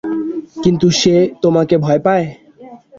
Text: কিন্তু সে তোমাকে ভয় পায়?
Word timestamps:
কিন্তু 0.63 0.87
সে 0.91 1.13
তোমাকে 1.43 1.75
ভয় 1.77 2.01
পায়? 2.05 2.27